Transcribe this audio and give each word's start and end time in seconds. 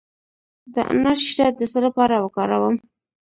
د 0.73 0.75
انار 0.91 1.17
شیره 1.25 1.47
د 1.57 1.61
څه 1.71 1.79
لپاره 1.85 2.15
وکاروم؟ 2.25 2.75